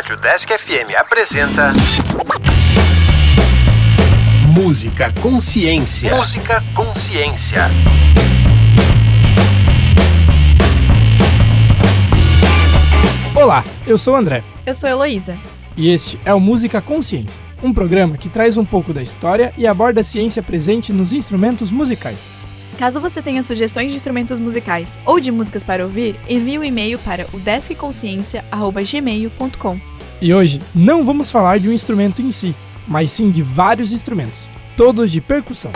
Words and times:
Rádio 0.00 0.16
Desk 0.16 0.50
FM 0.50 0.96
apresenta. 0.98 1.72
Música 4.46 5.12
Consciência. 5.20 6.16
Música 6.16 6.64
Consciência. 6.74 7.64
Olá, 13.36 13.62
eu 13.86 13.98
sou 13.98 14.14
o 14.14 14.16
André. 14.16 14.42
Eu 14.64 14.72
sou 14.72 14.88
a 14.88 14.92
Heloísa. 14.92 15.38
E 15.76 15.90
este 15.90 16.18
é 16.24 16.32
o 16.32 16.40
Música 16.40 16.80
Consciência, 16.80 17.38
um 17.62 17.70
programa 17.70 18.16
que 18.16 18.30
traz 18.30 18.56
um 18.56 18.64
pouco 18.64 18.94
da 18.94 19.02
história 19.02 19.52
e 19.58 19.66
aborda 19.66 20.00
a 20.00 20.04
ciência 20.04 20.42
presente 20.42 20.94
nos 20.94 21.12
instrumentos 21.12 21.70
musicais. 21.70 22.39
Caso 22.80 22.98
você 22.98 23.20
tenha 23.20 23.42
sugestões 23.42 23.90
de 23.90 23.96
instrumentos 23.96 24.40
musicais 24.40 24.98
ou 25.04 25.20
de 25.20 25.30
músicas 25.30 25.62
para 25.62 25.84
ouvir, 25.84 26.18
envie 26.26 26.58
um 26.58 26.64
e-mail 26.64 26.98
para 27.00 27.26
o 27.30 27.38
deskconsciência@gmail.com. 27.38 29.80
E 30.18 30.32
hoje 30.32 30.62
não 30.74 31.04
vamos 31.04 31.30
falar 31.30 31.58
de 31.58 31.68
um 31.68 31.72
instrumento 31.72 32.22
em 32.22 32.32
si, 32.32 32.56
mas 32.88 33.10
sim 33.10 33.30
de 33.30 33.42
vários 33.42 33.92
instrumentos, 33.92 34.48
todos 34.78 35.12
de 35.12 35.20
percussão. 35.20 35.70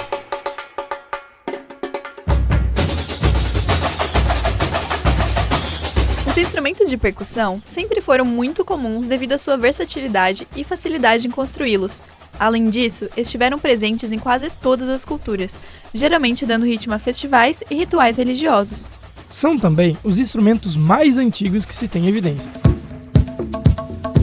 Os 6.26 6.38
instrumentos 6.38 6.88
de 6.88 6.96
percussão 6.96 7.60
sempre 7.62 8.00
foram 8.00 8.24
muito 8.24 8.64
comuns 8.64 9.08
devido 9.08 9.34
à 9.34 9.38
sua 9.38 9.58
versatilidade 9.58 10.48
e 10.56 10.64
facilidade 10.64 11.28
em 11.28 11.30
construí-los. 11.30 12.00
Além 12.38 12.70
disso, 12.70 13.08
estiveram 13.16 13.58
presentes 13.58 14.12
em 14.12 14.18
quase 14.18 14.50
todas 14.60 14.88
as 14.88 15.04
culturas, 15.04 15.58
geralmente 15.92 16.44
dando 16.44 16.66
ritmo 16.66 16.94
a 16.94 16.98
festivais 16.98 17.62
e 17.70 17.74
rituais 17.74 18.16
religiosos. 18.16 18.88
São 19.32 19.58
também 19.58 19.96
os 20.04 20.18
instrumentos 20.18 20.76
mais 20.76 21.18
antigos 21.18 21.66
que 21.66 21.74
se 21.74 21.88
tem 21.88 22.06
evidências. 22.08 22.60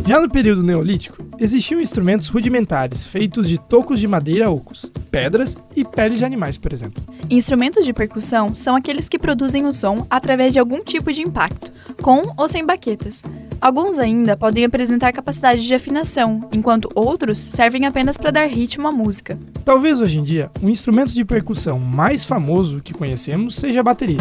Já 0.07 0.19
no 0.19 0.29
período 0.29 0.63
neolítico, 0.63 1.17
existiam 1.39 1.81
instrumentos 1.81 2.27
rudimentares 2.27 3.05
feitos 3.05 3.47
de 3.47 3.57
tocos 3.57 3.99
de 3.99 4.07
madeira 4.07 4.49
ocos, 4.49 4.91
pedras 5.09 5.55
e 5.75 5.83
peles 5.83 6.19
de 6.19 6.25
animais, 6.25 6.57
por 6.57 6.71
exemplo. 6.71 7.03
Instrumentos 7.29 7.85
de 7.85 7.93
percussão 7.93 8.53
são 8.53 8.75
aqueles 8.75 9.07
que 9.07 9.17
produzem 9.17 9.65
o 9.65 9.73
som 9.73 10.05
através 10.09 10.53
de 10.53 10.59
algum 10.59 10.83
tipo 10.83 11.11
de 11.11 11.21
impacto, 11.21 11.71
com 12.01 12.21
ou 12.37 12.47
sem 12.47 12.65
baquetas. 12.65 13.23
Alguns 13.61 13.99
ainda 13.99 14.35
podem 14.35 14.65
apresentar 14.65 15.13
capacidade 15.13 15.61
de 15.61 15.71
afinação, 15.71 16.39
enquanto 16.51 16.89
outros 16.95 17.37
servem 17.37 17.85
apenas 17.85 18.17
para 18.17 18.31
dar 18.31 18.49
ritmo 18.49 18.87
à 18.87 18.91
música. 18.91 19.37
Talvez 19.63 20.01
hoje 20.01 20.17
em 20.17 20.23
dia 20.23 20.49
o 20.63 20.67
instrumento 20.67 21.13
de 21.13 21.23
percussão 21.23 21.77
mais 21.77 22.25
famoso 22.25 22.81
que 22.81 22.91
conhecemos 22.91 23.55
seja 23.55 23.81
a 23.81 23.83
bateria. 23.83 24.17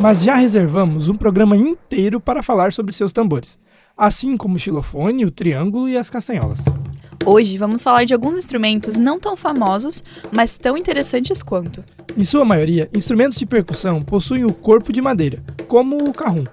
Mas 0.00 0.22
já 0.22 0.36
reservamos 0.36 1.08
um 1.08 1.16
programa 1.16 1.56
inteiro 1.56 2.20
para 2.20 2.40
falar 2.40 2.72
sobre 2.72 2.92
seus 2.92 3.12
tambores, 3.12 3.58
assim 3.96 4.36
como 4.36 4.54
o 4.54 4.58
xilofone, 4.60 5.24
o 5.24 5.30
triângulo 5.30 5.88
e 5.88 5.96
as 5.96 6.08
castanholas. 6.08 6.60
Hoje 7.24 7.56
vamos 7.56 7.84
falar 7.84 8.04
de 8.04 8.12
alguns 8.12 8.36
instrumentos 8.36 8.96
não 8.96 9.18
tão 9.18 9.36
famosos, 9.36 10.02
mas 10.32 10.58
tão 10.58 10.76
interessantes 10.76 11.40
quanto. 11.40 11.84
Em 12.16 12.24
sua 12.24 12.44
maioria, 12.44 12.90
instrumentos 12.92 13.38
de 13.38 13.46
percussão 13.46 14.02
possuem 14.02 14.44
o 14.44 14.52
corpo 14.52 14.92
de 14.92 15.00
madeira, 15.00 15.40
como 15.68 15.96
o 15.96 16.12
carrum. 16.12 16.44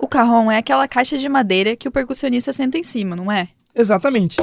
O 0.00 0.08
carrom 0.08 0.50
é 0.50 0.58
aquela 0.58 0.88
caixa 0.88 1.16
de 1.16 1.28
madeira 1.28 1.76
que 1.76 1.86
o 1.86 1.92
percussionista 1.92 2.52
senta 2.52 2.76
em 2.76 2.82
cima, 2.82 3.14
não 3.14 3.30
é? 3.30 3.48
Exatamente. 3.72 4.36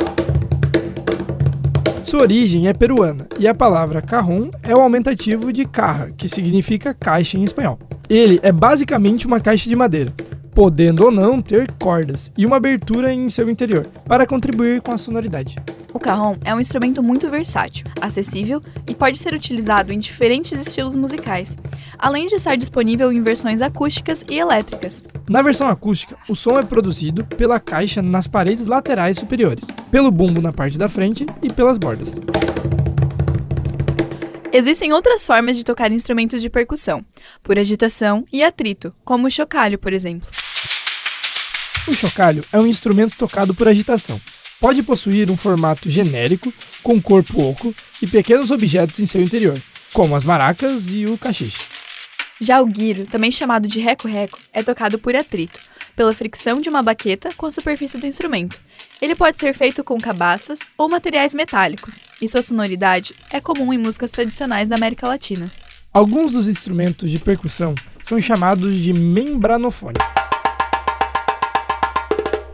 Sua 2.01 2.21
origem 2.21 2.67
é 2.67 2.73
peruana 2.73 3.27
e 3.37 3.45
a 3.45 3.53
palavra 3.53 4.01
carrom 4.01 4.49
é 4.63 4.73
o 4.73 4.79
aumentativo 4.79 5.51
de 5.51 5.65
carra, 5.65 6.11
que 6.11 6.29
significa 6.29 6.93
caixa 6.93 7.37
em 7.37 7.43
espanhol. 7.43 7.77
Ele 8.09 8.39
é 8.41 8.53
basicamente 8.53 9.27
uma 9.27 9.39
caixa 9.39 9.69
de 9.69 9.75
madeira, 9.75 10.13
podendo 10.53 11.05
ou 11.05 11.11
não 11.11 11.41
ter 11.41 11.71
cordas 11.73 12.31
e 12.37 12.45
uma 12.45 12.57
abertura 12.57 13.11
em 13.11 13.29
seu 13.29 13.49
interior 13.49 13.87
para 14.05 14.25
contribuir 14.25 14.81
com 14.81 14.91
a 14.91 14.97
sonoridade. 14.97 15.55
O 15.93 15.99
carrom 15.99 16.35
é 16.43 16.53
um 16.53 16.59
instrumento 16.59 17.03
muito 17.03 17.29
versátil, 17.29 17.85
acessível 18.01 18.61
e 18.87 18.95
pode 18.95 19.19
ser 19.19 19.33
utilizado 19.35 19.93
em 19.93 19.99
diferentes 19.99 20.59
estilos 20.59 20.95
musicais, 20.95 21.55
além 21.99 22.27
de 22.27 22.35
estar 22.35 22.55
disponível 22.55 23.11
em 23.11 23.21
versões 23.21 23.61
acústicas 23.61 24.25
e 24.27 24.39
elétricas. 24.39 25.03
Na 25.29 25.41
versão 25.43 25.67
acústica, 25.67 26.17
o 26.27 26.35
som 26.35 26.57
é 26.57 26.63
produzido 26.63 27.23
pela 27.23 27.59
caixa 27.59 28.01
nas 28.01 28.27
paredes 28.27 28.65
laterais 28.65 29.17
superiores, 29.17 29.65
pelo 29.91 30.11
bumbo 30.11 30.41
na 30.41 30.51
parte 30.51 30.77
da 30.79 30.89
frente 30.89 31.25
e 31.43 31.53
pelas 31.53 31.77
bordas. 31.77 32.15
Existem 34.55 34.93
outras 34.93 35.25
formas 35.25 35.57
de 35.57 35.63
tocar 35.63 35.91
instrumentos 35.91 36.39
de 36.39 36.47
percussão, 36.47 37.03
por 37.41 37.57
agitação 37.57 38.23
e 38.31 38.43
atrito, 38.43 38.93
como 39.03 39.25
o 39.25 39.31
chocalho, 39.31 39.79
por 39.79 39.91
exemplo. 39.91 40.29
O 41.87 41.93
chocalho 41.95 42.45
é 42.53 42.59
um 42.59 42.67
instrumento 42.67 43.17
tocado 43.17 43.55
por 43.55 43.67
agitação. 43.67 44.21
Pode 44.61 44.83
possuir 44.83 45.31
um 45.31 45.35
formato 45.35 45.89
genérico, 45.89 46.53
com 46.83 47.01
corpo 47.01 47.41
oco 47.41 47.73
e 47.99 48.05
pequenos 48.05 48.51
objetos 48.51 48.99
em 48.99 49.07
seu 49.07 49.23
interior, 49.23 49.59
como 49.91 50.15
as 50.15 50.23
maracas 50.23 50.87
e 50.91 51.07
o 51.07 51.17
cachiche. 51.17 51.57
Já 52.39 52.61
o 52.61 52.67
guiro, 52.67 53.05
também 53.07 53.31
chamado 53.31 53.67
de 53.67 53.79
reco-reco, 53.79 54.37
é 54.53 54.61
tocado 54.61 54.99
por 54.99 55.15
atrito, 55.15 55.59
pela 55.95 56.13
fricção 56.13 56.59
de 56.59 56.69
uma 56.69 56.81
baqueta 56.83 57.29
com 57.35 57.45
a 57.45 57.51
superfície 57.51 57.97
do 57.97 58.07
instrumento. 58.07 58.59
Ele 59.01 59.15
pode 59.15 59.37
ser 59.37 59.53
feito 59.53 59.83
com 59.83 59.97
cabaças 59.97 60.59
ou 60.77 60.89
materiais 60.89 61.33
metálicos, 61.33 62.01
e 62.21 62.27
sua 62.27 62.41
sonoridade 62.41 63.15
é 63.31 63.39
comum 63.39 63.73
em 63.73 63.77
músicas 63.77 64.11
tradicionais 64.11 64.69
da 64.69 64.75
América 64.75 65.07
Latina. 65.07 65.51
Alguns 65.93 66.31
dos 66.31 66.47
instrumentos 66.47 67.11
de 67.11 67.19
percussão 67.19 67.75
são 68.03 68.19
chamados 68.19 68.75
de 68.75 68.93
membranofones. 68.93 70.01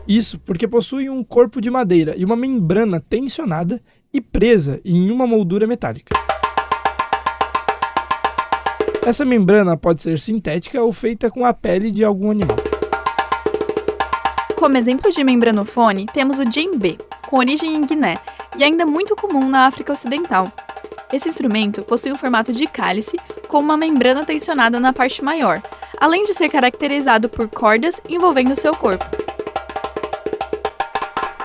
Isso 0.06 0.38
porque 0.40 0.66
possuem 0.66 1.08
um 1.08 1.22
corpo 1.22 1.60
de 1.60 1.70
madeira 1.70 2.14
e 2.16 2.24
uma 2.24 2.36
membrana 2.36 3.00
tensionada 3.00 3.80
e 4.12 4.20
presa 4.20 4.80
em 4.84 5.10
uma 5.10 5.26
moldura 5.26 5.66
metálica. 5.66 6.12
Essa 9.06 9.24
membrana 9.24 9.76
pode 9.76 10.02
ser 10.02 10.18
sintética 10.18 10.82
ou 10.82 10.92
feita 10.92 11.30
com 11.30 11.44
a 11.44 11.54
pele 11.54 11.90
de 11.90 12.04
algum 12.04 12.30
animal. 12.30 12.69
Como 14.60 14.76
exemplo 14.76 15.10
de 15.10 15.24
membranofone, 15.24 16.04
temos 16.12 16.38
o 16.38 16.44
djembe, 16.44 16.98
com 17.26 17.38
origem 17.38 17.74
em 17.74 17.86
Guiné 17.86 18.18
e 18.58 18.62
ainda 18.62 18.84
muito 18.84 19.16
comum 19.16 19.48
na 19.48 19.60
África 19.60 19.90
Ocidental. 19.90 20.52
Esse 21.10 21.30
instrumento 21.30 21.82
possui 21.82 22.12
um 22.12 22.18
formato 22.18 22.52
de 22.52 22.66
cálice 22.66 23.16
com 23.48 23.58
uma 23.58 23.74
membrana 23.74 24.22
tensionada 24.22 24.78
na 24.78 24.92
parte 24.92 25.24
maior, 25.24 25.62
além 25.98 26.26
de 26.26 26.34
ser 26.34 26.50
caracterizado 26.50 27.26
por 27.26 27.48
cordas 27.48 28.02
envolvendo 28.06 28.54
seu 28.54 28.76
corpo. 28.76 29.06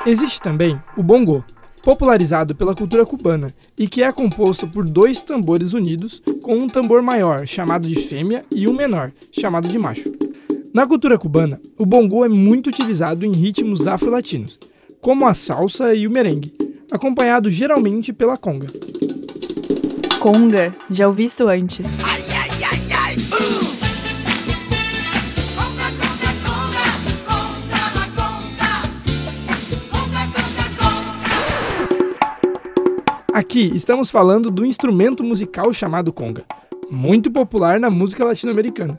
Existe 0.06 0.42
também 0.42 0.78
o 0.98 1.02
bongô, 1.02 1.42
popularizado 1.81 2.54
pela 2.54 2.75
cultura 2.75 3.06
cubana 3.06 3.56
e 3.78 3.88
que 3.88 4.04
é 4.04 4.12
composto 4.12 4.68
por 4.68 4.84
dois 4.84 5.24
tambores 5.24 5.72
unidos 5.72 6.22
com 6.42 6.58
um 6.58 6.68
tambor 6.68 7.02
maior, 7.02 7.48
chamado 7.48 7.88
de 7.88 7.96
fêmea, 7.96 8.44
e 8.52 8.68
um 8.68 8.74
menor, 8.74 9.14
chamado 9.31 9.70
de 9.70 9.80
macho. 9.80 10.12
Na 10.75 10.86
cultura 10.86 11.18
cubana, 11.18 11.62
o 11.78 11.86
bongô 11.86 12.25
é 12.25 12.28
muito 12.28 12.68
utilizado 12.68 13.25
em 13.25 13.31
ritmos 13.31 13.88
afro-latinos, 13.88 14.59
como 15.00 15.25
a 15.25 15.34
salsa 15.34 15.96
e 15.96 16.06
o 16.06 16.12
merengue, 16.12 16.53
acompanhado 16.91 17.50
geralmente 17.50 18.12
pela 18.12 18.36
conga. 18.36 18.68
Conga, 20.19 20.75
já 20.90 21.08
ouvi 21.08 21.24
isso 21.24 21.47
antes. 21.47 21.96
Aqui 33.34 33.72
estamos 33.74 34.09
falando 34.09 34.52
do 34.52 34.66
instrumento 34.66 35.24
musical 35.24 35.72
chamado 35.72 36.12
conga, 36.12 36.44
muito 36.92 37.31
popular 37.31 37.80
na 37.80 37.90
música 37.90 38.25
latino-americana. 38.25 38.97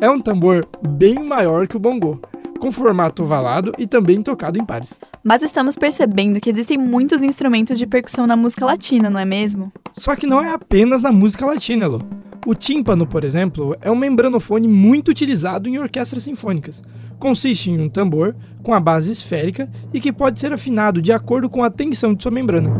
É 0.00 0.08
um 0.08 0.18
tambor 0.18 0.66
bem 0.88 1.16
maior 1.16 1.68
que 1.68 1.76
o 1.76 1.78
bongô, 1.78 2.18
com 2.58 2.72
formato 2.72 3.22
ovalado 3.22 3.72
e 3.76 3.86
também 3.86 4.22
tocado 4.22 4.58
em 4.58 4.64
pares. 4.64 4.98
Mas 5.22 5.42
estamos 5.42 5.76
percebendo 5.76 6.40
que 6.40 6.48
existem 6.48 6.78
muitos 6.78 7.22
instrumentos 7.22 7.78
de 7.78 7.86
percussão 7.86 8.26
na 8.26 8.34
música 8.34 8.64
latina, 8.64 9.10
não 9.10 9.20
é 9.20 9.26
mesmo? 9.26 9.70
Só 9.92 10.16
que 10.16 10.26
não 10.26 10.40
é 10.40 10.54
apenas 10.54 11.02
na 11.02 11.12
música 11.12 11.44
latina, 11.44 11.86
Lu. 11.86 12.00
O 12.46 12.54
tímpano, 12.54 13.06
por 13.06 13.24
exemplo, 13.24 13.76
é 13.82 13.90
um 13.90 13.96
membranofone 13.96 14.66
muito 14.66 15.10
utilizado 15.10 15.68
em 15.68 15.78
orquestras 15.78 16.22
sinfônicas. 16.22 16.82
Consiste 17.18 17.70
em 17.70 17.78
um 17.78 17.90
tambor 17.90 18.34
com 18.62 18.72
a 18.72 18.80
base 18.80 19.12
esférica 19.12 19.70
e 19.92 20.00
que 20.00 20.10
pode 20.10 20.40
ser 20.40 20.50
afinado 20.50 21.02
de 21.02 21.12
acordo 21.12 21.50
com 21.50 21.62
a 21.62 21.68
tensão 21.68 22.14
de 22.14 22.22
sua 22.22 22.32
membrana. 22.32 22.70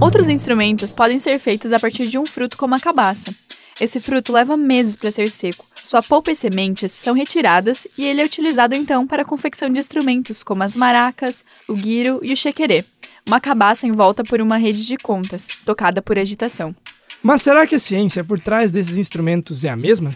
Outros 0.00 0.28
instrumentos 0.28 0.92
podem 0.92 1.20
ser 1.20 1.38
feitos 1.38 1.72
a 1.72 1.78
partir 1.78 2.08
de 2.08 2.18
um 2.18 2.26
fruto 2.26 2.56
como 2.56 2.74
a 2.74 2.80
cabaça. 2.80 3.32
Esse 3.80 4.00
fruto 4.00 4.32
leva 4.32 4.56
meses 4.56 4.96
para 4.96 5.10
ser 5.10 5.30
seco. 5.30 5.64
Sua 5.82 6.02
polpa 6.02 6.32
e 6.32 6.36
sementes 6.36 6.90
são 6.90 7.14
retiradas 7.14 7.86
e 7.96 8.04
ele 8.04 8.20
é 8.20 8.24
utilizado 8.24 8.74
então 8.74 9.06
para 9.06 9.22
a 9.22 9.24
confecção 9.24 9.70
de 9.70 9.78
instrumentos 9.78 10.42
como 10.42 10.64
as 10.64 10.74
maracas, 10.74 11.44
o 11.68 11.74
guiro 11.74 12.18
e 12.22 12.32
o 12.32 12.36
chequerê, 12.36 12.84
uma 13.26 13.40
cabaça 13.40 13.86
envolta 13.86 14.24
por 14.24 14.40
uma 14.40 14.56
rede 14.56 14.84
de 14.84 14.96
contas, 14.96 15.48
tocada 15.64 16.02
por 16.02 16.18
agitação. 16.18 16.74
Mas 17.22 17.42
será 17.42 17.66
que 17.66 17.76
a 17.76 17.78
ciência 17.78 18.24
por 18.24 18.40
trás 18.40 18.72
desses 18.72 18.96
instrumentos 18.96 19.64
é 19.64 19.68
a 19.68 19.76
mesma? 19.76 20.12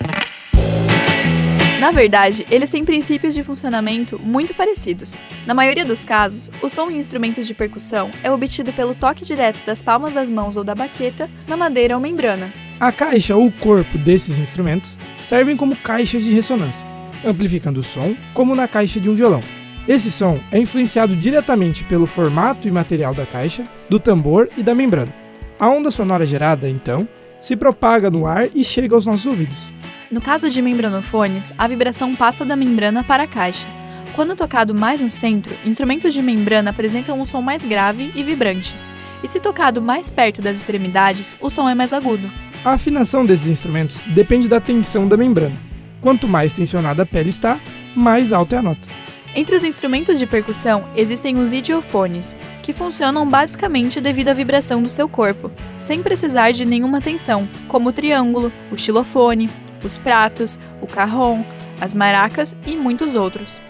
Na 1.79 1.91
verdade, 1.91 2.47
eles 2.51 2.71
têm 2.71 2.85
princípios 2.85 3.35
de 3.35 3.43
funcionamento 3.43 4.19
muito 4.19 4.55
parecidos. 4.55 5.17
Na 5.47 5.55
maioria 5.55 5.85
dos 5.85 6.05
casos, 6.05 6.51
o 6.63 6.69
som 6.69 6.91
em 6.91 6.99
instrumentos 6.99 7.47
de 7.47 7.55
percussão 7.55 8.11
é 8.23 8.31
obtido 8.31 8.73
pelo 8.73 8.95
toque 8.95 9.25
direto 9.25 9.65
das 9.67 9.83
palmas 9.83 10.15
das 10.15 10.31
mãos 10.31 10.57
ou 10.57 10.63
da 10.63 10.75
baqueta 10.75 11.29
na 11.49 11.57
madeira 11.57 11.97
ou 11.97 12.01
membrana. 12.01 12.53
A 12.83 12.91
caixa 12.91 13.37
ou 13.37 13.49
corpo 13.61 13.97
desses 13.97 14.41
instrumentos 14.41 14.99
servem 15.23 15.57
como 15.57 15.77
caixas 15.77 16.25
de 16.25 16.35
ressonância, 16.35 16.85
amplificando 17.25 17.79
o 17.79 17.83
som, 17.85 18.17
como 18.35 18.57
na 18.57 18.67
caixa 18.67 18.99
de 18.99 19.09
um 19.09 19.15
violão. 19.15 19.41
Esse 19.87 20.11
som 20.11 20.41
é 20.51 20.59
influenciado 20.59 21.15
diretamente 21.15 21.85
pelo 21.85 22.09
formato 22.09 22.67
e 22.67 22.73
material 22.73 23.15
da 23.15 23.25
caixa, 23.25 23.63
do 23.89 24.01
tambor 24.01 24.49
e 24.57 24.65
da 24.65 24.75
membrana. 24.75 25.15
A 25.61 25.69
onda 25.69 25.93
sonora 25.93 26.27
gerada, 26.27 26.69
então, 26.69 27.07
se 27.41 27.55
propaga 27.55 28.11
no 28.11 28.27
ar 28.27 28.49
e 28.53 28.65
chega 28.65 28.97
aos 28.97 29.07
nossos 29.07 29.27
ouvidos. 29.27 29.63
No 30.11 30.21
caso 30.21 30.51
de 30.51 30.61
membranofones, 30.61 31.55
a 31.57 31.69
vibração 31.69 32.17
passa 32.17 32.45
da 32.45 32.57
membrana 32.57 33.05
para 33.05 33.23
a 33.23 33.29
caixa. 33.29 33.69
Quando 34.13 34.35
tocado 34.35 34.75
mais 34.75 35.01
no 35.01 35.09
centro, 35.09 35.55
instrumentos 35.65 36.13
de 36.13 36.21
membrana 36.21 36.71
apresentam 36.71 37.21
um 37.21 37.25
som 37.25 37.43
mais 37.43 37.65
grave 37.65 38.11
e 38.17 38.25
vibrante. 38.25 38.75
E 39.23 39.29
se 39.29 39.39
tocado 39.39 39.81
mais 39.81 40.11
perto 40.11 40.43
das 40.43 40.57
extremidades, 40.57 41.37
o 41.41 41.49
som 41.49 41.69
é 41.69 41.77
mais 41.77 41.93
agudo. 41.93 42.29
A 42.65 42.75
afinação 42.75 43.27
desses 43.27 43.49
instrumentos 43.49 44.01
depende 44.15 44.47
da 44.47 44.61
tensão 44.61 45.09
da 45.09 45.17
membrana. 45.17 45.57
Quanto 46.01 46.29
mais 46.29 46.53
tensionada 46.53 47.03
a 47.03 47.07
pele 47.07 47.31
está, 47.31 47.59
mais 47.95 48.33
alta 48.33 48.55
é 48.55 48.59
a 48.61 48.63
nota. 48.63 48.89
Entre 49.35 49.57
os 49.57 49.65
instrumentos 49.65 50.17
de 50.17 50.27
percussão 50.27 50.85
existem 50.95 51.39
os 51.39 51.53
idiofones, 51.53 52.37
que 52.63 52.73
funcionam 52.73 53.29
basicamente 53.29 54.01
devido 54.01 54.29
à 54.29 54.33
vibração 54.33 54.81
do 54.81 54.89
seu 54.89 55.09
corpo, 55.09 55.51
sem 55.77 56.05
precisar 56.05 56.53
de 56.53 56.65
nenhuma 56.65 57.01
tensão, 57.01 57.49
como 57.67 57.89
o 57.89 57.93
triângulo, 57.93 58.53
o 58.71 58.77
xilofone, 58.77 59.51
os 59.83 59.99
pratos, 59.99 60.57
o 60.81 60.87
carrom, 60.87 61.43
as 61.81 61.97
maracas 61.97 62.55
e 62.65 62.77
muitos 62.77 63.17
outros. 63.17 63.61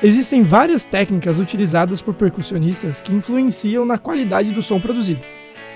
Existem 0.00 0.44
várias 0.44 0.84
técnicas 0.84 1.40
utilizadas 1.40 2.00
por 2.00 2.14
percussionistas 2.14 3.00
que 3.00 3.12
influenciam 3.12 3.84
na 3.84 3.98
qualidade 3.98 4.52
do 4.52 4.62
som 4.62 4.78
produzido, 4.78 5.22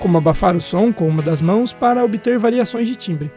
como 0.00 0.18
abafar 0.18 0.56
o 0.56 0.60
som 0.60 0.92
com 0.92 1.06
uma 1.06 1.22
das 1.22 1.40
mãos 1.40 1.72
para 1.72 2.04
obter 2.04 2.38
variações 2.38 2.88
de 2.88 2.96
timbre. 2.96 3.30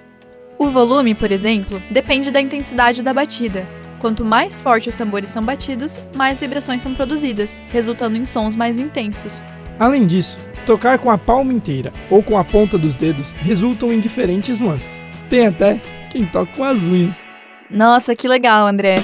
O 0.58 0.68
volume, 0.70 1.14
por 1.14 1.32
exemplo, 1.32 1.80
depende 1.92 2.32
da 2.32 2.42
intensidade 2.42 3.04
da 3.04 3.14
batida, 3.14 3.68
Quanto 4.04 4.26
mais 4.26 4.62
forte 4.62 4.90
os 4.90 4.98
tambores 4.98 5.30
são 5.30 5.42
batidos, 5.42 5.98
mais 6.14 6.42
vibrações 6.42 6.82
são 6.82 6.94
produzidas, 6.94 7.56
resultando 7.70 8.18
em 8.18 8.26
sons 8.26 8.54
mais 8.54 8.78
intensos. 8.78 9.42
Além 9.80 10.06
disso, 10.06 10.38
tocar 10.66 11.00
com 11.00 11.10
a 11.10 11.18
palma 11.18 11.54
inteira 11.54 11.94
ou 12.10 12.22
com 12.22 12.38
a 12.38 12.44
ponta 12.44 12.78
dos 12.78 12.98
dedos 12.98 13.32
resultam 13.32 13.94
em 13.94 14.02
diferentes 14.02 14.60
nuances. 14.60 15.02
Tem 15.30 15.48
até 15.48 15.80
quem 16.12 16.26
toca 16.26 16.52
com 16.54 16.66
as 16.66 16.84
unhas. 16.84 17.24
Nossa, 17.70 18.14
que 18.14 18.28
legal, 18.28 18.68
André. 18.68 19.02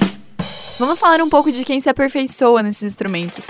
Vamos 0.77 0.99
falar 0.99 1.21
um 1.21 1.29
pouco 1.29 1.49
de 1.49 1.63
quem 1.63 1.79
se 1.79 1.87
aperfeiçoa 1.87 2.61
nesses 2.61 2.83
instrumentos. 2.83 3.47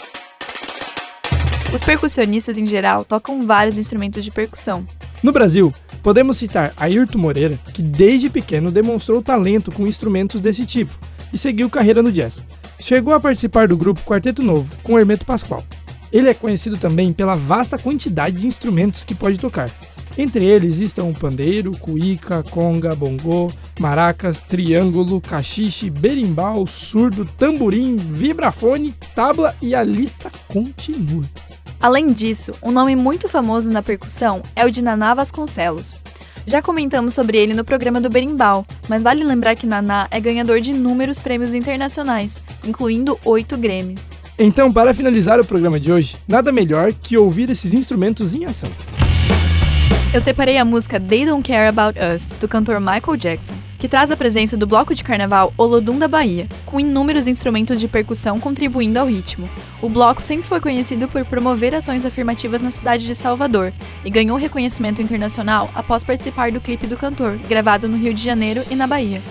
Os 1.71 1.81
percussionistas 1.81 2.57
em 2.57 2.65
geral 2.65 3.05
tocam 3.05 3.45
vários 3.45 3.77
instrumentos 3.77 4.23
de 4.23 4.31
percussão. 4.31 4.83
No 5.21 5.31
Brasil, 5.31 5.71
podemos 6.01 6.37
citar 6.37 6.73
Ayrton 6.75 7.19
Moreira, 7.19 7.59
que 7.73 7.83
desde 7.83 8.27
pequeno 8.27 8.71
demonstrou 8.71 9.21
talento 9.21 9.71
com 9.71 9.85
instrumentos 9.85 10.41
desse 10.41 10.65
tipo, 10.65 10.97
e 11.31 11.37
seguiu 11.37 11.69
carreira 11.69 12.01
no 12.01 12.11
jazz. 12.11 12.43
Chegou 12.79 13.13
a 13.13 13.19
participar 13.19 13.67
do 13.67 13.77
grupo 13.77 14.01
Quarteto 14.01 14.41
Novo, 14.41 14.67
com 14.81 14.97
Hermeto 14.97 15.25
Pascoal. 15.25 15.63
Ele 16.11 16.27
é 16.27 16.33
conhecido 16.33 16.75
também 16.75 17.13
pela 17.13 17.35
vasta 17.35 17.77
quantidade 17.77 18.37
de 18.37 18.47
instrumentos 18.47 19.03
que 19.03 19.13
pode 19.13 19.37
tocar. 19.37 19.69
Entre 20.17 20.43
eles 20.43 20.79
estão 20.79 21.11
o 21.11 21.13
pandeiro, 21.13 21.71
cuíca, 21.77 22.41
conga, 22.41 22.95
bongô, 22.95 23.51
maracas, 23.79 24.39
triângulo, 24.39 25.21
cachiche, 25.21 25.89
berimbau, 25.89 26.65
surdo, 26.65 27.25
tamborim, 27.37 27.95
vibrafone, 27.95 28.93
tabla 29.13 29.55
e 29.61 29.75
a 29.75 29.83
lista 29.83 30.31
continua. 30.47 31.23
Além 31.81 32.11
disso, 32.11 32.51
um 32.61 32.71
nome 32.71 32.93
muito 32.93 33.29
famoso 33.29 33.71
na 33.71 33.81
percussão 33.81 34.41
é 34.53 34.65
o 34.65 34.71
de 34.71 34.81
Naná 34.81 35.13
Vasconcelos. 35.13 35.93
Já 36.45 36.61
comentamos 36.61 37.13
sobre 37.13 37.37
ele 37.37 37.53
no 37.53 37.63
programa 37.63 38.01
do 38.01 38.09
Berimbau, 38.09 38.65
mas 38.89 39.01
vale 39.01 39.23
lembrar 39.23 39.55
que 39.55 39.65
Naná 39.65 40.05
é 40.11 40.19
ganhador 40.19 40.59
de 40.59 40.71
inúmeros 40.71 41.21
prêmios 41.21 41.53
internacionais, 41.53 42.41
incluindo 42.65 43.17
oito 43.23 43.57
Grêmios. 43.57 44.01
Então, 44.37 44.69
para 44.69 44.93
finalizar 44.93 45.39
o 45.39 45.45
programa 45.45 45.79
de 45.79 45.89
hoje, 45.89 46.17
nada 46.27 46.51
melhor 46.51 46.91
que 46.91 47.17
ouvir 47.17 47.49
esses 47.49 47.73
instrumentos 47.73 48.33
em 48.33 48.43
ação. 48.43 48.69
Eu 50.13 50.19
separei 50.19 50.57
a 50.57 50.65
música 50.65 50.99
They 50.99 51.25
Don't 51.25 51.47
Care 51.47 51.69
About 51.69 51.97
Us, 51.97 52.31
do 52.41 52.47
cantor 52.47 52.81
Michael 52.81 53.15
Jackson, 53.15 53.53
que 53.79 53.87
traz 53.87 54.11
a 54.11 54.17
presença 54.17 54.57
do 54.57 54.67
bloco 54.67 54.93
de 54.93 55.03
carnaval 55.03 55.53
Olodum 55.57 55.97
da 55.97 56.07
Bahia, 56.07 56.47
com 56.65 56.81
inúmeros 56.81 57.27
instrumentos 57.27 57.79
de 57.79 57.87
percussão 57.87 58.37
contribuindo 58.37 58.99
ao 58.99 59.07
ritmo. 59.07 59.49
O 59.81 59.89
bloco 59.89 60.21
sempre 60.21 60.45
foi 60.45 60.59
conhecido 60.59 61.07
por 61.07 61.23
promover 61.25 61.73
ações 61.73 62.03
afirmativas 62.03 62.61
na 62.61 62.71
cidade 62.71 63.07
de 63.07 63.15
Salvador 63.15 63.73
e 64.03 64.09
ganhou 64.09 64.37
reconhecimento 64.37 65.01
internacional 65.01 65.71
após 65.73 66.03
participar 66.03 66.51
do 66.51 66.59
clipe 66.59 66.85
do 66.85 66.97
cantor, 66.97 67.39
gravado 67.47 67.87
no 67.87 67.97
Rio 67.97 68.13
de 68.13 68.21
Janeiro 68.21 68.63
e 68.69 68.75
na 68.75 68.85
Bahia. 68.85 69.23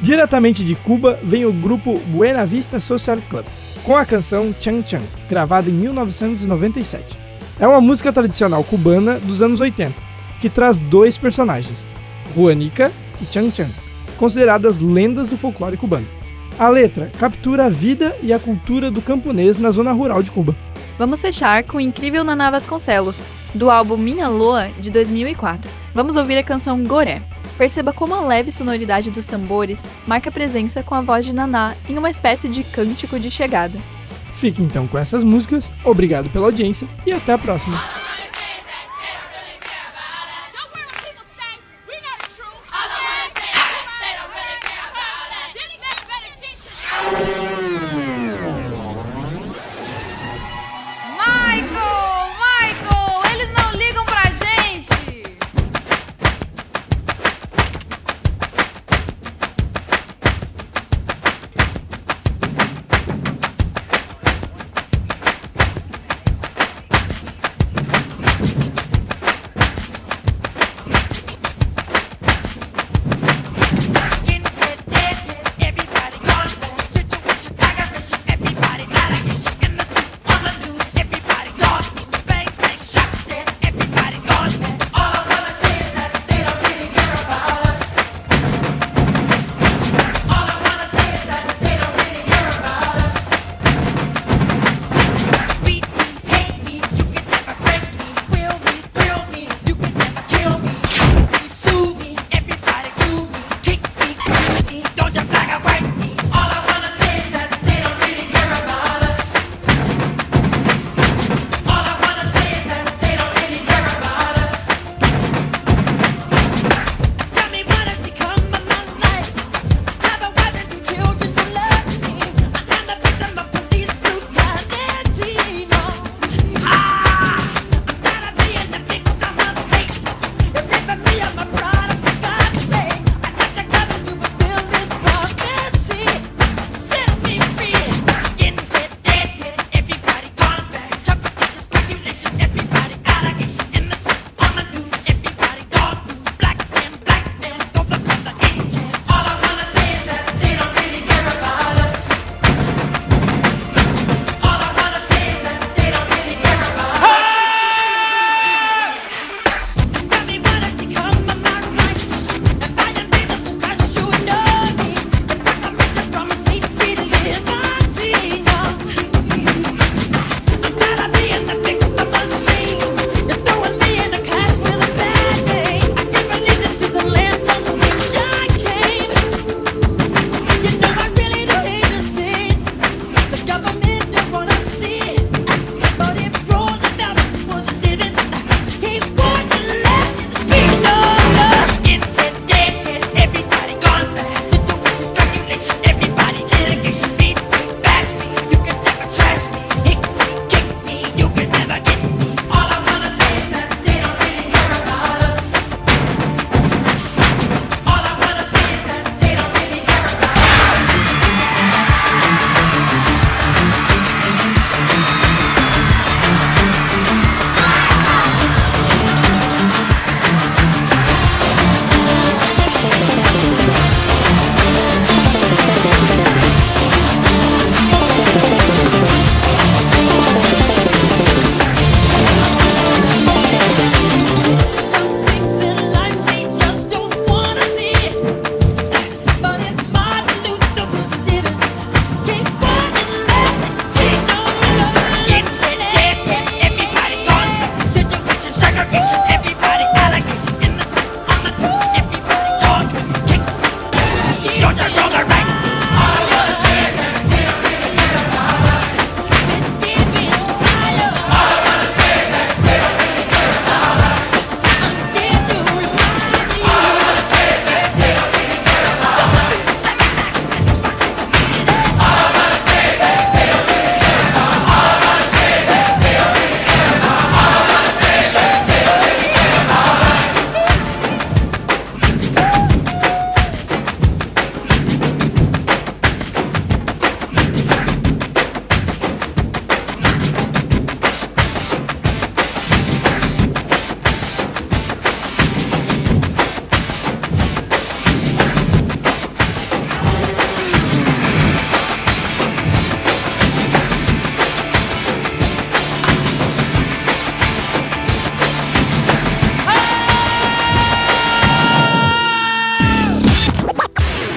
Diretamente 0.00 0.62
de 0.62 0.76
Cuba 0.76 1.18
vem 1.22 1.44
o 1.44 1.52
grupo 1.52 1.98
Buena 1.98 2.46
Vista 2.46 2.78
Social 2.78 3.18
Club, 3.28 3.44
com 3.82 3.96
a 3.96 4.04
canção 4.04 4.54
Chan 4.60 4.82
Chan, 4.86 5.02
gravada 5.28 5.68
em 5.68 5.72
1997. 5.72 7.18
É 7.58 7.66
uma 7.66 7.80
música 7.80 8.12
tradicional 8.12 8.62
cubana 8.62 9.18
dos 9.18 9.42
anos 9.42 9.60
80 9.60 10.06
que 10.40 10.50
traz 10.50 10.78
dois 10.78 11.16
personagens, 11.16 11.88
Juanica 12.34 12.92
e 13.20 13.32
Chan 13.32 13.50
Chan, 13.50 13.70
consideradas 14.16 14.80
lendas 14.80 15.28
do 15.28 15.36
folclore 15.36 15.76
cubano. 15.76 16.06
A 16.58 16.68
letra 16.68 17.10
captura 17.18 17.66
a 17.66 17.68
vida 17.68 18.16
e 18.22 18.32
a 18.32 18.38
cultura 18.38 18.90
do 18.90 19.02
camponês 19.02 19.58
na 19.58 19.70
zona 19.70 19.92
rural 19.92 20.22
de 20.22 20.30
Cuba. 20.30 20.56
Vamos 20.98 21.20
fechar 21.20 21.62
com 21.64 21.76
o 21.76 21.80
incrível 21.80 22.24
Naná 22.24 22.50
Vasconcelos, 22.50 23.26
do 23.54 23.70
álbum 23.70 23.98
Minha 23.98 24.28
Loa, 24.28 24.70
de 24.80 24.90
2004. 24.90 25.70
Vamos 25.94 26.16
ouvir 26.16 26.38
a 26.38 26.42
canção 26.42 26.82
Goré. 26.84 27.22
Perceba 27.58 27.92
como 27.92 28.14
a 28.14 28.20
leve 28.20 28.50
sonoridade 28.50 29.10
dos 29.10 29.26
tambores 29.26 29.86
marca 30.06 30.30
presença 30.30 30.82
com 30.82 30.94
a 30.94 31.02
voz 31.02 31.24
de 31.24 31.34
Naná 31.34 31.74
em 31.88 31.98
uma 31.98 32.10
espécie 32.10 32.48
de 32.48 32.64
cântico 32.64 33.20
de 33.20 33.30
chegada. 33.30 33.78
Fique 34.32 34.62
então 34.62 34.86
com 34.86 34.98
essas 34.98 35.24
músicas, 35.24 35.72
obrigado 35.84 36.28
pela 36.30 36.46
audiência 36.46 36.86
e 37.06 37.12
até 37.12 37.32
a 37.32 37.38
próxima. 37.38 37.78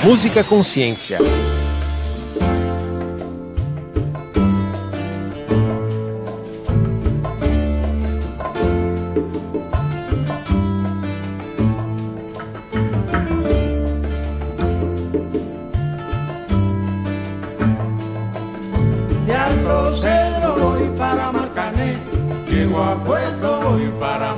Música 0.09 0.43
Consciência. 0.43 1.19
De 19.27 19.31
Alto 19.31 19.95
Cedro 19.95 20.55
voy 20.57 20.89
para 20.97 21.31
Marcané, 21.31 21.99
llego 22.49 22.81
a 22.81 22.95
Puerto 23.03 23.59
para 23.99 24.35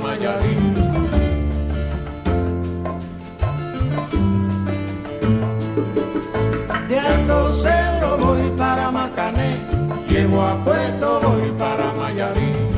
llego 10.32 10.42
a 10.42 10.54
Puerto 10.64 11.20
voy 11.20 11.52
para 11.58 11.92
Mayarín. 11.92 12.70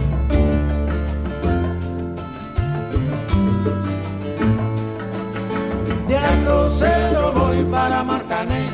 De 6.08 6.16
Alto 6.16 6.70
Cedro 6.70 7.32
voy 7.32 7.62
para 7.70 8.02
Marcané, 8.02 8.66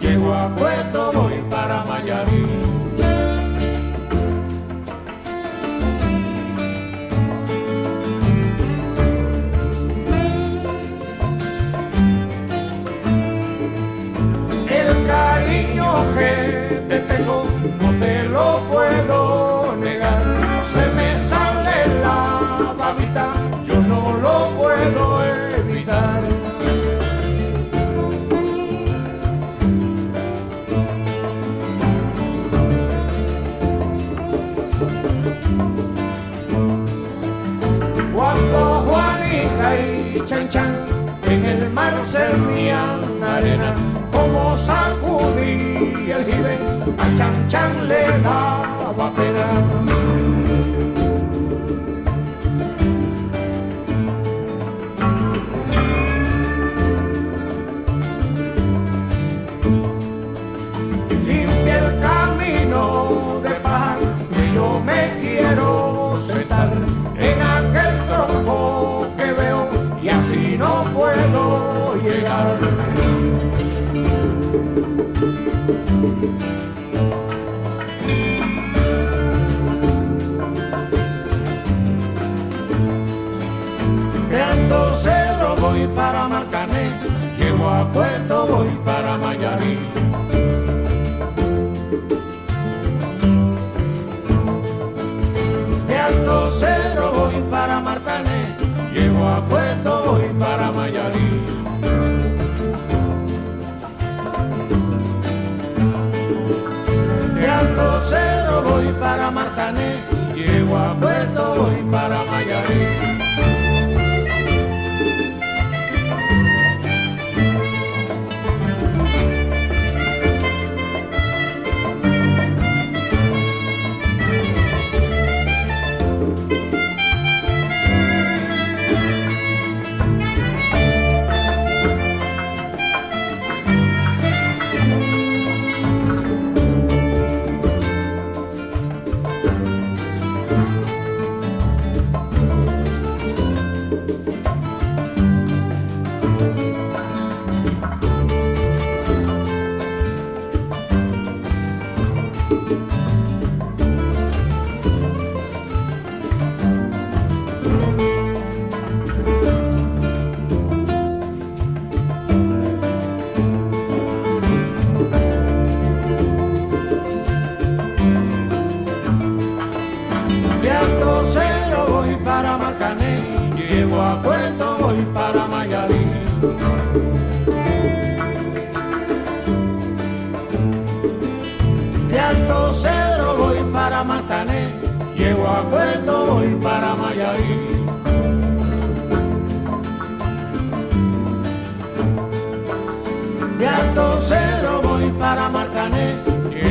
llego 0.00 0.34
a 0.34 0.48
Puerto 0.48 1.12
voy 1.12 1.44
para 1.48 1.84
Mayarín. 1.84 2.64
El 14.68 15.06
cariño 15.06 15.94
que 16.16 16.43
mar 41.74 41.94
cernía 42.12 43.00
arena, 43.36 43.74
como 44.12 44.56
sacudía 44.58 46.18
el 46.18 46.24
jibe, 46.24 46.58
a 46.98 47.16
Chan 47.16 47.48
Chan 47.48 47.88
le 47.88 48.06
da 48.22 48.63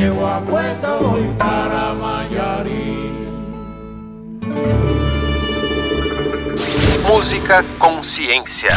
Eu 0.04 0.26
aguento 0.26 0.50
cuenta 0.50 1.34
para 1.38 1.94
Mayarí. 1.94 3.26
Música 7.08 7.64
Consciência. 7.78 8.68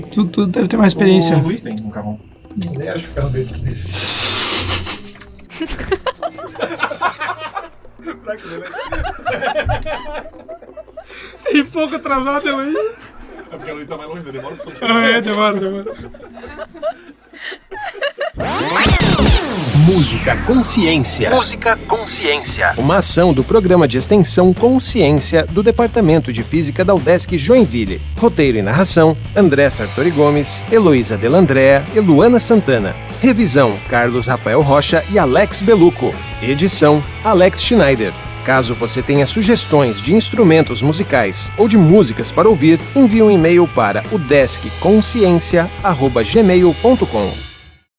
Que 0.00 0.10
tu, 0.10 0.26
tu 0.26 0.46
deve 0.46 0.68
ter 0.68 0.76
mais 0.76 0.92
experiência. 0.92 1.36
O 1.36 1.42
Luiz 1.42 1.60
tem 1.60 1.74
um 1.80 1.90
carrão. 1.90 2.20
Nem 2.76 2.88
acho 2.88 3.04
que 3.04 3.10
o 3.10 3.14
carro 3.14 3.30
dele 3.30 3.52
desse. 3.58 3.92
Pra 8.24 8.36
que 8.36 8.46
ele 8.48 8.64
E 11.60 11.64
pouco 11.64 11.96
atrasado 11.96 12.48
eu 12.48 12.58
aí. 12.58 12.74
É 13.50 13.56
porque 13.56 13.70
o 13.70 13.74
Luiz 13.76 13.88
tá 13.88 13.96
mais 13.96 14.08
longe, 14.10 14.30
demora 14.30 14.54
pra 14.56 14.64
você. 14.64 14.84
Ah, 14.84 15.06
é, 15.08 15.20
demora, 15.20 15.58
demora. 15.58 15.94
Música 19.88 20.36
Consciência. 20.44 21.30
Música 21.30 21.74
Consciência. 21.88 22.74
Uma 22.76 22.98
ação 22.98 23.32
do 23.32 23.42
programa 23.42 23.88
de 23.88 23.96
extensão 23.96 24.52
Consciência 24.52 25.46
do 25.46 25.62
Departamento 25.62 26.30
de 26.30 26.42
Física 26.42 26.84
da 26.84 26.94
UDESC 26.94 27.38
Joinville. 27.38 28.02
Roteiro 28.18 28.58
e 28.58 28.62
narração: 28.62 29.16
André 29.34 29.70
Sartori 29.70 30.10
Gomes, 30.10 30.62
Heloísa 30.70 31.16
Delandrea 31.16 31.82
e 31.94 32.00
Luana 32.00 32.38
Santana. 32.38 32.94
Revisão: 33.18 33.74
Carlos 33.88 34.26
Rafael 34.26 34.60
Rocha 34.60 35.02
e 35.10 35.18
Alex 35.18 35.62
Beluco. 35.62 36.14
Edição: 36.42 37.02
Alex 37.24 37.62
Schneider. 37.62 38.12
Caso 38.44 38.74
você 38.74 39.00
tenha 39.02 39.24
sugestões 39.24 40.02
de 40.02 40.12
instrumentos 40.12 40.82
musicais 40.82 41.50
ou 41.56 41.66
de 41.66 41.78
músicas 41.78 42.30
para 42.30 42.46
ouvir, 42.46 42.78
envie 42.94 43.22
um 43.22 43.30
e-mail 43.30 43.66
para 43.66 44.04
o. 44.12 44.18